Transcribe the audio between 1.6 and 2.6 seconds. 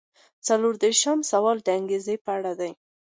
د انګیزې په اړه